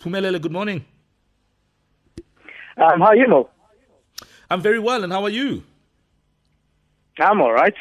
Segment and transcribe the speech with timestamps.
[0.00, 0.86] Phumelele, good morning.
[2.78, 3.50] Um, how are you, Mo?
[4.48, 5.62] I'm very well, and how are you?
[7.18, 7.74] I'm all right.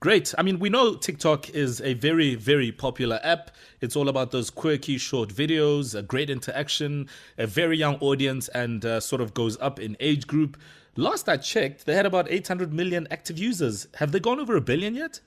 [0.00, 0.34] Great.
[0.36, 3.52] I mean, we know TikTok is a very, very popular app.
[3.80, 8.84] It's all about those quirky short videos, a great interaction, a very young audience, and
[8.84, 10.58] uh, sort of goes up in age group.
[10.94, 13.88] Last I checked, they had about 800 million active users.
[13.94, 15.20] Have they gone over a billion yet?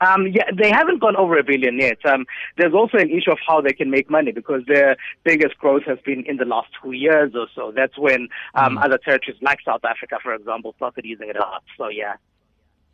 [0.00, 1.98] Um, yeah, they haven't gone over a billion yet.
[2.04, 2.26] Um,
[2.56, 5.98] there's also an issue of how they can make money because their biggest growth has
[6.04, 7.72] been in the last two years or so.
[7.74, 8.84] That's when um, mm.
[8.84, 11.62] other territories like South Africa, for example, started using it a lot.
[11.76, 12.14] So yeah.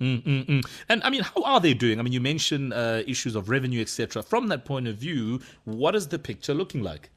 [0.00, 0.64] Mm-mm-mm.
[0.88, 1.98] And I mean, how are they doing?
[2.00, 4.22] I mean, you mentioned uh, issues of revenue, etc.
[4.22, 7.10] From that point of view, what is the picture looking like?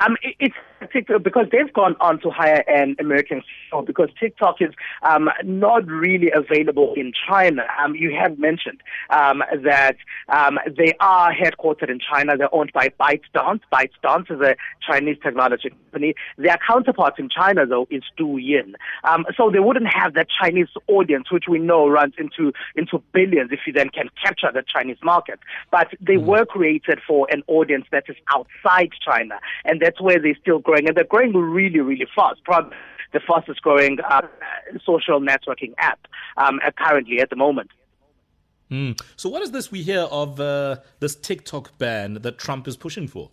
[0.00, 0.54] Um, it's
[0.92, 4.70] TikTok because they've gone on to hire an American CEO because TikTok is
[5.02, 7.64] um, not really available in China.
[7.82, 9.96] Um, you have mentioned um, that
[10.28, 12.36] um, they are headquartered in China.
[12.36, 13.60] They're owned by ByteDance.
[13.72, 16.14] ByteDance is a Chinese technology company.
[16.38, 18.74] Their counterpart in China, though, is Douyin.
[19.04, 23.50] Um, so they wouldn't have that Chinese audience, which we know runs into into billions
[23.52, 25.40] if you then can capture the Chinese market.
[25.70, 26.24] But they mm.
[26.24, 30.86] were created for an audience that is outside China, and that's where they're still growing,
[30.86, 32.42] and they're growing really, really fast.
[32.44, 32.76] Probably
[33.12, 34.22] the fastest growing uh,
[34.84, 37.70] social networking app um, currently at the moment.
[38.70, 39.00] Mm.
[39.16, 43.08] So, what is this we hear of uh, this TikTok ban that Trump is pushing
[43.08, 43.30] for?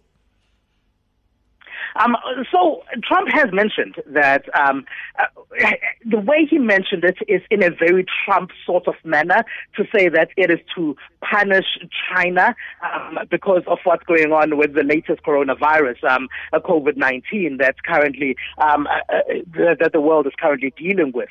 [1.96, 2.16] Um,
[2.52, 4.86] so Trump has mentioned that um,
[5.20, 5.26] uh,
[6.10, 9.44] the way he mentioned it is in a very Trump sort of manner
[9.76, 11.66] to say that it is to punish
[12.10, 18.36] China um, because of what's going on with the latest coronavirus, um, COVID-19, that's currently
[18.58, 21.30] um, uh, uh, that the world is currently dealing with.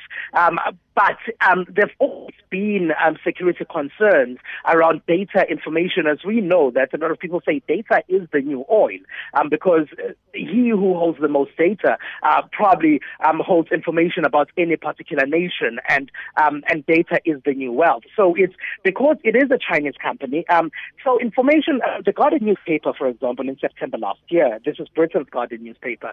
[0.97, 6.91] But um, there've always been um, security concerns around data information, as we know that
[6.91, 8.97] a lot of people say data is the new oil,
[9.35, 9.85] um, because
[10.33, 15.77] he who holds the most data uh, probably um, holds information about any particular nation,
[15.87, 16.11] and
[16.41, 18.01] um, and data is the new wealth.
[18.15, 20.47] So it's because it is a Chinese company.
[20.49, 20.71] Um,
[21.03, 25.29] so information, uh, the Guardian newspaper, for example, in September last year, this is Britain's
[25.29, 26.11] Guardian newspaper,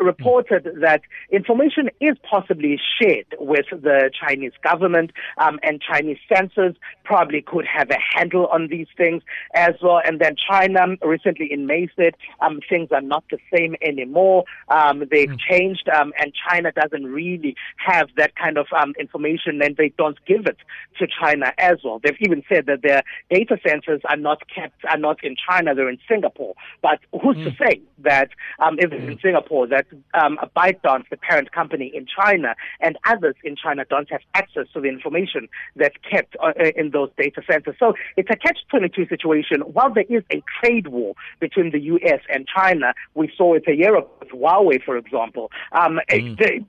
[0.00, 7.42] reported that information is possibly shared with the Chinese government um, and Chinese censors probably
[7.42, 9.22] could have a handle on these things
[9.54, 10.00] as well.
[10.04, 14.44] And then China recently in May said um, things are not the same anymore.
[14.68, 15.38] Um, they've mm.
[15.38, 20.18] changed, um, and China doesn't really have that kind of um, information, and they don't
[20.26, 20.58] give it
[20.98, 22.00] to China as well.
[22.02, 25.88] They've even said that their data centers are not kept, are not in China, they're
[25.88, 26.54] in Singapore.
[26.82, 27.44] But who's mm.
[27.44, 28.30] to say that
[28.60, 33.34] um, if it's in Singapore, that um, ByteDance, the parent company in China, and others
[33.44, 37.76] in China don't have access to the information that's kept uh, in those data centers.
[37.78, 39.60] So it's a catch-22 situation.
[39.60, 42.20] While there is a trade war between the U.S.
[42.28, 45.50] and China, we saw it a year ago with Huawei, for example.
[45.72, 46.66] Um, mm.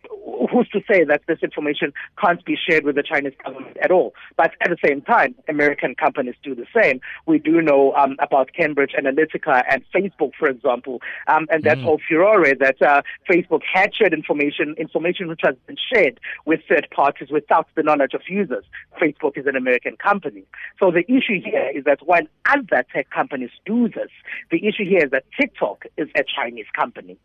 [0.52, 4.14] who's to say that this information can't be shared with the Chinese government at all?
[4.38, 7.02] But at the same time, American companies do the same.
[7.26, 11.84] We do know um, about Cambridge Analytica and Facebook, for example, um, and that mm.
[11.84, 16.88] whole furore that uh, Facebook had shared information, information which has been shared with third
[16.92, 18.66] parties without the knowledge of users.
[19.02, 20.44] Facebook is an American company.
[20.80, 24.10] So the issue here is that while other tech companies do this,
[24.52, 27.18] the issue here is that TikTok is a Chinese company.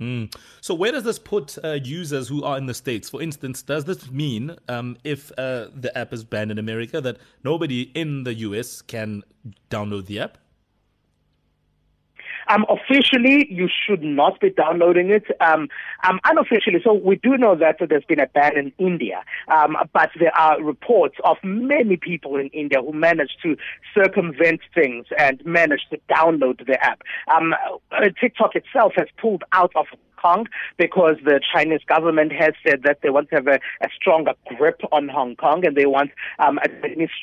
[0.00, 0.32] Mm.
[0.60, 3.08] So where does this put uh, users who are in the states?
[3.08, 7.18] For instance, does this mean um, if uh, the app is banned in America that
[7.42, 9.24] nobody in the US can
[9.70, 10.38] download the app?
[12.48, 15.24] Um, officially, you should not be downloading it.
[15.40, 15.68] Um,
[16.04, 20.10] um, unofficially, so we do know that there's been a ban in India, um, but
[20.18, 23.56] there are reports of many people in India who managed to
[23.94, 27.02] circumvent things and managed to download the app.
[27.34, 27.54] Um,
[27.92, 29.86] uh, TikTok itself has pulled out of
[30.20, 30.46] Kong
[30.76, 34.80] because the Chinese government has said that they want to have a, a stronger grip
[34.92, 36.58] on Hong Kong and they want um,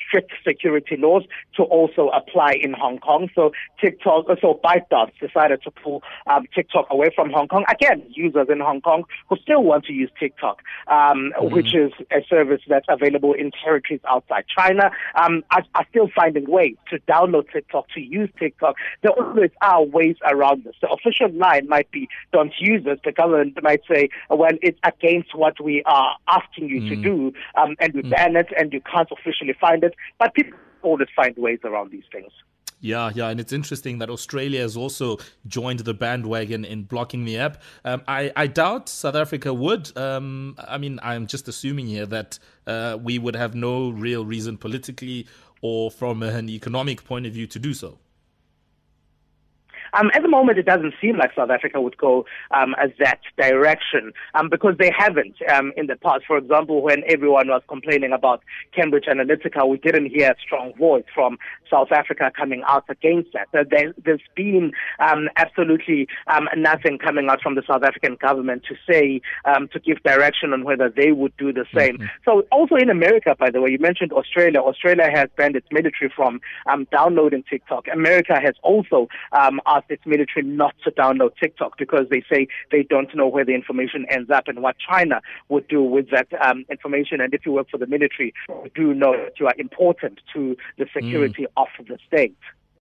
[0.07, 1.23] strict security laws
[1.55, 3.29] to also apply in Hong Kong.
[3.35, 7.65] So TikTok, so ByteDance decided to pull um, TikTok away from Hong Kong.
[7.69, 11.53] Again, users in Hong Kong who still want to use TikTok, um, mm-hmm.
[11.53, 14.91] which is a service that's available in territories outside China,
[15.21, 18.75] um, are, are still finding ways to download TikTok, to use TikTok.
[19.01, 20.75] There always are ways around this.
[20.81, 25.59] The official line might be don't use The government might say, well, it's against what
[25.61, 26.89] we are asking you mm.
[26.89, 28.11] to do, um, and we mm.
[28.11, 29.93] ban it, and you can't officially find it.
[30.19, 32.31] But people always find ways around these things.
[32.81, 35.17] Yeah, yeah, and it's interesting that Australia has also
[35.47, 37.61] joined the bandwagon in blocking the app.
[37.83, 39.95] Um, I, I doubt South Africa would.
[39.97, 42.37] Um, I mean, I'm just assuming here that
[42.67, 45.25] uh, we would have no real reason politically
[45.61, 47.97] or from an economic point of view to do so.
[49.95, 53.19] Um, at the moment, it doesn't seem like South Africa would go um, as that
[53.37, 56.25] direction um, because they haven't um, in the past.
[56.27, 58.43] For example, when everyone was complaining about
[58.73, 61.37] Cambridge Analytica, we didn't hear a strong voice from
[61.69, 63.47] South Africa coming out against that.
[63.51, 68.63] So there, has been um, absolutely um, nothing coming out from the South African government
[68.67, 71.97] to say um, to give direction on whether they would do the same.
[71.97, 72.05] Mm-hmm.
[72.25, 74.59] So also in America, by the way, you mentioned Australia.
[74.59, 77.85] Australia has banned its military from um, downloading TikTok.
[77.91, 82.83] America has also um, asked its military not to download TikTok because they say they
[82.83, 86.65] don't know where the information ends up and what China would do with that um,
[86.69, 87.21] information.
[87.21, 90.55] And if you work for the military, you do know that you are important to
[90.77, 91.61] the security mm.
[91.61, 92.37] of the state.